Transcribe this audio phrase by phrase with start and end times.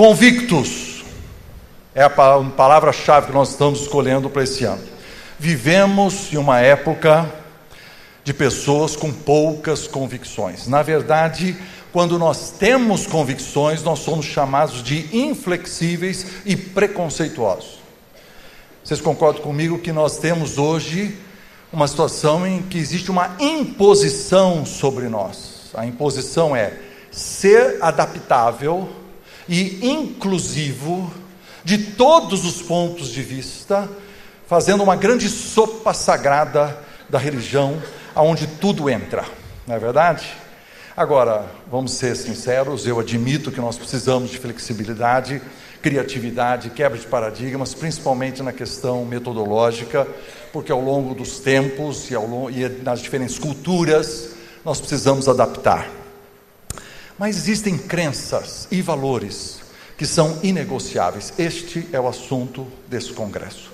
[0.00, 1.04] Convictos
[1.94, 4.82] é a palavra-chave que nós estamos escolhendo para esse ano.
[5.38, 7.30] Vivemos em uma época
[8.24, 10.66] de pessoas com poucas convicções.
[10.66, 11.54] Na verdade,
[11.92, 17.80] quando nós temos convicções, nós somos chamados de inflexíveis e preconceituosos.
[18.82, 21.14] Vocês concordam comigo que nós temos hoje
[21.70, 25.72] uma situação em que existe uma imposição sobre nós?
[25.74, 26.72] A imposição é
[27.10, 28.88] ser adaptável
[29.50, 31.12] e inclusivo
[31.64, 33.90] de todos os pontos de vista,
[34.46, 37.82] fazendo uma grande sopa sagrada da religião,
[38.14, 39.24] aonde tudo entra.
[39.66, 40.24] Não é verdade?
[40.96, 45.42] Agora, vamos ser sinceros, eu admito que nós precisamos de flexibilidade,
[45.82, 50.06] criatividade, quebra de paradigmas, principalmente na questão metodológica,
[50.52, 54.30] porque ao longo dos tempos e, longo, e nas diferentes culturas
[54.64, 55.99] nós precisamos adaptar.
[57.20, 59.60] Mas existem crenças e valores
[59.98, 61.34] que são inegociáveis.
[61.36, 63.70] Este é o assunto desse congresso.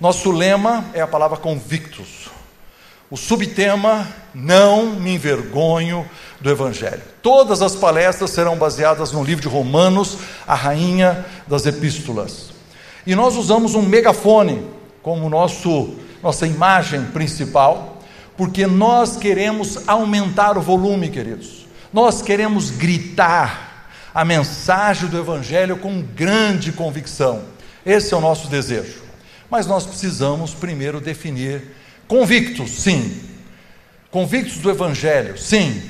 [0.00, 2.30] Nosso lema é a palavra convictos.
[3.10, 6.08] O subtema: Não me envergonho
[6.40, 7.02] do Evangelho.
[7.20, 12.46] Todas as palestras serão baseadas no livro de Romanos, a rainha das epístolas.
[13.06, 14.66] E nós usamos um megafone
[15.02, 17.98] como nosso, nossa imagem principal,
[18.38, 21.68] porque nós queremos aumentar o volume, queridos.
[21.92, 27.44] Nós queremos gritar a mensagem do Evangelho com grande convicção.
[27.84, 29.02] Esse é o nosso desejo.
[29.50, 31.62] Mas nós precisamos primeiro definir
[32.10, 33.22] Convictos, sim.
[34.10, 35.80] Convictos do Evangelho, sim.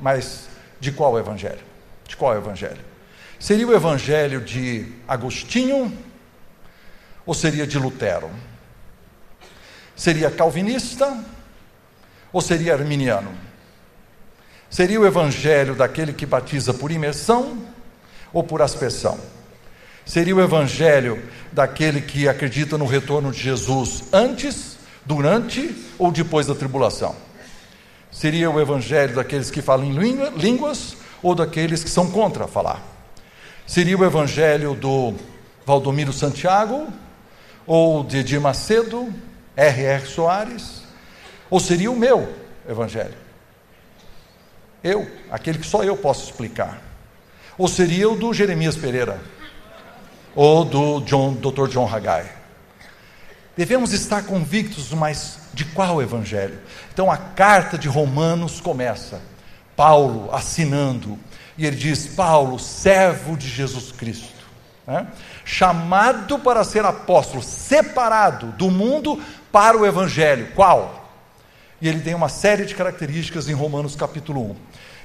[0.00, 0.48] Mas
[0.80, 1.60] de qual Evangelho?
[2.08, 2.80] De qual Evangelho?
[3.38, 5.92] Seria o Evangelho de Agostinho
[7.26, 8.30] ou seria de Lutero?
[9.94, 11.22] Seria calvinista
[12.32, 13.34] ou seria arminiano?
[14.68, 17.58] Seria o Evangelho daquele que batiza por imersão
[18.32, 19.18] ou por aspersão?
[20.04, 26.54] Seria o Evangelho daquele que acredita no retorno de Jesus antes durante ou depois da
[26.54, 27.14] tribulação?
[28.10, 29.92] Seria o evangelho daqueles que falam em
[30.36, 32.82] línguas ou daqueles que são contra falar?
[33.66, 35.14] Seria o evangelho do
[35.66, 36.88] Valdomiro Santiago
[37.66, 39.12] ou de Edir Macedo,
[39.54, 40.06] R.R.
[40.06, 40.82] Soares?
[41.50, 42.32] Ou seria o meu
[42.68, 43.25] evangelho?
[44.86, 46.80] Eu, aquele que só eu posso explicar.
[47.58, 49.20] Ou seria o do Jeremias Pereira?
[50.32, 51.66] Ou do John, Dr.
[51.66, 52.30] John Haggai?
[53.56, 56.60] Devemos estar convictos, mas de qual evangelho?
[56.92, 59.20] Então a carta de Romanos começa,
[59.74, 61.18] Paulo assinando,
[61.58, 64.46] e ele diz: Paulo, servo de Jesus Cristo,
[64.86, 65.08] né?
[65.44, 69.20] chamado para ser apóstolo, separado do mundo
[69.50, 70.52] para o evangelho.
[70.54, 71.05] Qual?
[71.80, 74.56] E ele tem uma série de características em Romanos capítulo 1.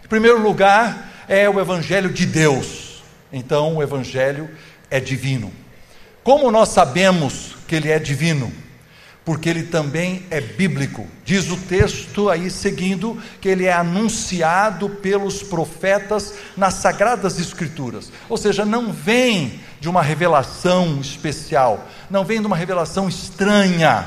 [0.05, 3.03] Em primeiro lugar, é o evangelho de Deus.
[3.31, 4.49] Então, o evangelho
[4.89, 5.51] é divino.
[6.23, 8.51] Como nós sabemos que ele é divino?
[9.25, 11.07] Porque ele também é bíblico.
[11.25, 18.11] Diz o texto aí seguindo que ele é anunciado pelos profetas nas sagradas escrituras.
[18.29, 24.05] Ou seja, não vem de uma revelação especial, não vem de uma revelação estranha.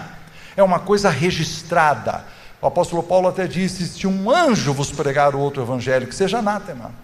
[0.57, 2.25] É uma coisa registrada.
[2.65, 6.39] O apóstolo Paulo até disse: se um anjo vos pregar o outro evangelho, que seja
[6.39, 6.95] anátema.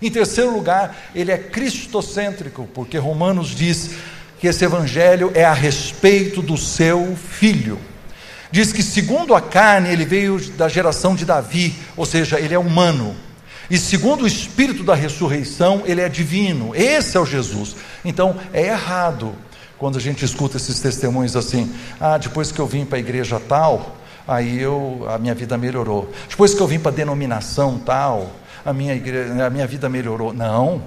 [0.00, 3.90] Em terceiro lugar, ele é cristocêntrico, porque Romanos diz
[4.40, 7.78] que esse evangelho é a respeito do seu filho.
[8.50, 12.58] Diz que, segundo a carne, ele veio da geração de Davi, ou seja, ele é
[12.58, 13.14] humano.
[13.68, 16.74] E segundo o espírito da ressurreição, ele é divino.
[16.74, 17.76] Esse é o Jesus.
[18.02, 19.34] Então, é errado
[19.76, 21.70] quando a gente escuta esses testemunhos assim:
[22.00, 26.12] ah, depois que eu vim para a igreja tal, aí eu, a minha vida melhorou.
[26.28, 28.32] Depois que eu vim para a denominação tal,
[28.64, 30.32] a minha, igreja, a minha vida melhorou.
[30.32, 30.82] Não.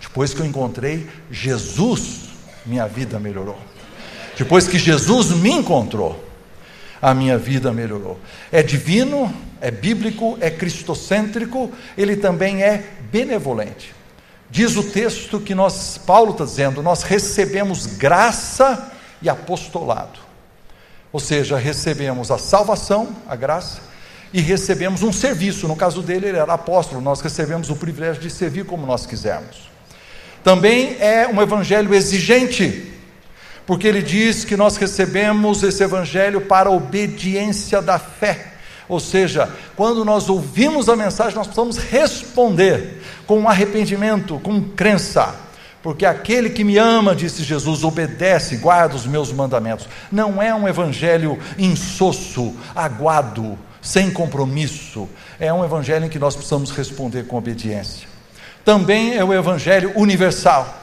[0.00, 2.28] Depois que eu encontrei Jesus,
[2.64, 3.58] minha vida melhorou.
[4.36, 6.22] Depois que Jesus me encontrou,
[7.00, 8.18] a minha vida melhorou.
[8.52, 13.94] É divino, é bíblico, é cristocêntrico, ele também é benevolente.
[14.50, 20.25] Diz o texto que nós, Paulo está dizendo, nós recebemos graça e apostolado.
[21.16, 23.80] Ou seja, recebemos a salvação, a graça,
[24.34, 25.66] e recebemos um serviço.
[25.66, 29.70] No caso dele, ele era apóstolo, nós recebemos o privilégio de servir como nós quisermos.
[30.44, 32.92] Também é um evangelho exigente,
[33.64, 38.52] porque ele diz que nós recebemos esse evangelho para a obediência da fé.
[38.86, 45.34] Ou seja, quando nós ouvimos a mensagem, nós precisamos responder com arrependimento, com crença.
[45.86, 49.86] Porque aquele que me ama, disse Jesus, obedece, guarda os meus mandamentos.
[50.10, 55.08] Não é um evangelho insosso, aguado, sem compromisso.
[55.38, 58.08] É um evangelho em que nós precisamos responder com obediência.
[58.64, 60.76] também é o Evangelho universal,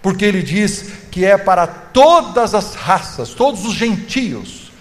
[0.00, 4.72] porque ele diz que é para todas as raças, todos os gentios.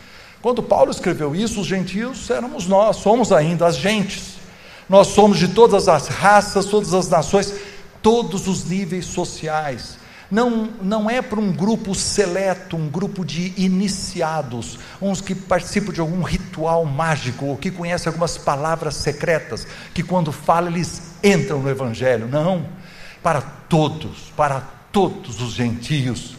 [0.42, 4.36] Quando Paulo escreveu isso, os gentios éramos nós, somos ainda as gentes.
[4.88, 7.54] Nós somos de todas as raças, todas as nações,
[8.06, 9.98] todos os níveis sociais
[10.30, 16.00] não, não é para um grupo seleto, um grupo de iniciados, uns que participam de
[16.00, 21.70] algum ritual mágico, ou que conhecem algumas palavras secretas, que quando falam eles entram no
[21.70, 22.28] Evangelho.
[22.28, 22.68] Não,
[23.24, 24.62] para todos, para
[24.92, 26.36] todos os gentios,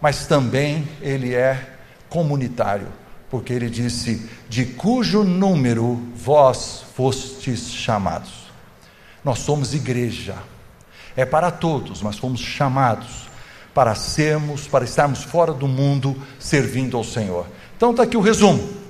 [0.00, 1.76] mas também ele é
[2.08, 2.88] comunitário,
[3.30, 8.50] porque ele disse: de cujo número vós fostes chamados.
[9.24, 10.34] Nós somos igreja
[11.16, 13.24] é para todos, mas fomos chamados
[13.74, 17.46] para sermos, para estarmos fora do mundo servindo ao Senhor.
[17.76, 18.84] Então está aqui o resumo.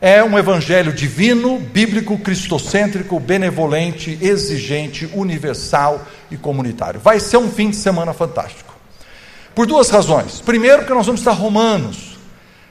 [0.00, 7.00] É um evangelho divino, bíblico, cristocêntrico, benevolente, exigente, universal e comunitário.
[7.00, 8.76] Vai ser um fim de semana fantástico.
[9.54, 10.40] Por duas razões.
[10.40, 12.16] Primeiro, porque nós vamos estar Romanos.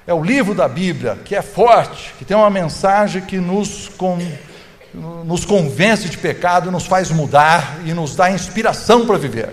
[0.05, 4.17] É o livro da Bíblia que é forte, que tem uma mensagem que nos com
[5.25, 9.49] nos convence de pecado, nos faz mudar e nos dá inspiração para viver.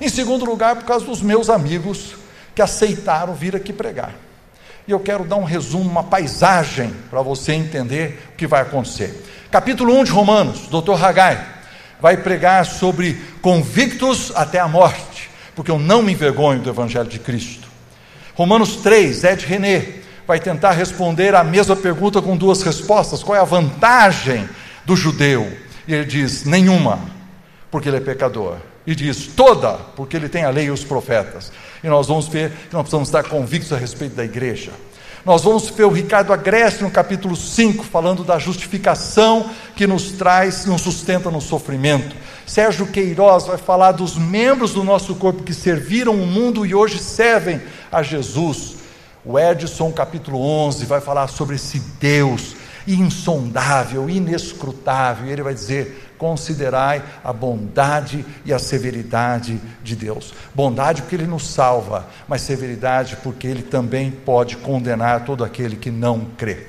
[0.00, 2.14] Em segundo lugar, por causa dos meus amigos
[2.54, 4.14] que aceitaram vir aqui pregar.
[4.86, 9.24] E eu quero dar um resumo, uma paisagem para você entender o que vai acontecer.
[9.50, 11.02] Capítulo 1 de Romanos, Dr.
[11.02, 11.44] Hagai
[12.00, 17.18] vai pregar sobre convictos até a morte, porque eu não me envergonho do Evangelho de
[17.18, 17.66] Cristo.
[18.34, 19.84] Romanos 3, Ed René
[20.26, 24.48] vai tentar responder a mesma pergunta com duas respostas: qual é a vantagem
[24.88, 25.46] do judeu.
[25.86, 26.98] E ele diz: nenhuma,
[27.70, 28.56] porque ele é pecador.
[28.86, 31.52] E diz: toda, porque ele tem a lei e os profetas.
[31.84, 34.72] E nós vamos ver que nós precisamos estar convictos a respeito da igreja.
[35.24, 40.64] Nós vamos ver o Ricardo Agreste no capítulo 5, falando da justificação que nos traz,
[40.64, 42.16] nos sustenta no sofrimento.
[42.46, 46.98] Sérgio Queiroz vai falar dos membros do nosso corpo que serviram o mundo e hoje
[46.98, 47.60] servem
[47.92, 48.76] a Jesus.
[49.22, 52.57] O Edson, capítulo 11, vai falar sobre esse Deus
[52.94, 55.26] insondável, inescrutável.
[55.26, 60.34] E ele vai dizer: considerai a bondade e a severidade de Deus.
[60.54, 65.90] Bondade porque ele nos salva, mas severidade porque ele também pode condenar todo aquele que
[65.90, 66.66] não crê.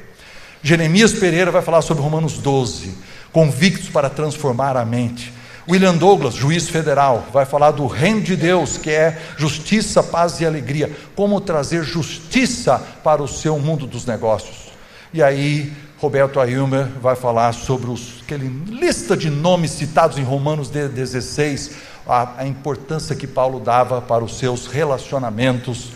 [0.61, 2.93] Jeremias Pereira vai falar sobre Romanos 12,
[3.31, 5.33] convictos para transformar a mente.
[5.69, 10.45] William Douglas, juiz federal, vai falar do reino de Deus, que é justiça, paz e
[10.45, 10.91] alegria.
[11.15, 14.71] Como trazer justiça para o seu mundo dos negócios.
[15.13, 20.69] E aí, Roberto Ailmer vai falar sobre os, aquele lista de nomes citados em Romanos
[20.69, 21.71] 16,
[22.07, 25.89] a, a importância que Paulo dava para os seus relacionamentos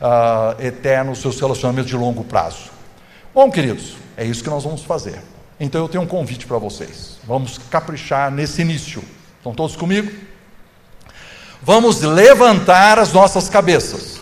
[0.00, 2.70] uh, eternos, seus relacionamentos de longo prazo.
[3.34, 5.20] Bom, queridos, é isso que nós vamos fazer.
[5.60, 7.18] Então eu tenho um convite para vocês.
[7.24, 9.04] Vamos caprichar nesse início.
[9.36, 10.10] Estão todos comigo?
[11.60, 14.20] Vamos levantar as nossas cabeças.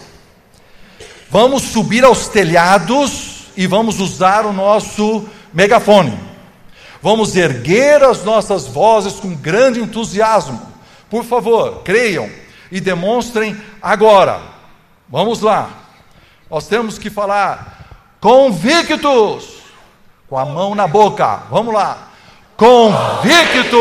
[1.31, 3.28] Vamos subir aos telhados
[3.59, 6.17] e vamos usar o nosso megafone.
[7.03, 10.63] Vamos erguer as nossas vozes com grande entusiasmo.
[11.11, 12.31] Por favor, creiam
[12.71, 14.41] e demonstrem agora.
[15.09, 15.71] Vamos lá.
[16.49, 19.57] Nós temos que falar convictos,
[20.29, 21.41] com a mão na boca.
[21.51, 22.11] Vamos lá.
[22.57, 23.75] Convictos,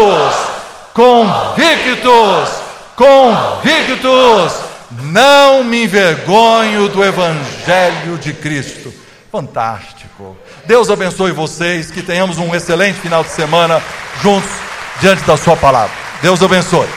[0.91, 2.49] convictos,
[2.95, 4.59] convictos.
[5.03, 8.96] Não me envergonho do Evangelho de Cristo
[9.37, 10.35] Fantástico.
[10.65, 13.79] Deus abençoe vocês, que tenhamos um excelente final de semana
[14.19, 14.49] juntos
[14.99, 15.95] diante da Sua palavra.
[16.23, 16.87] Deus abençoe.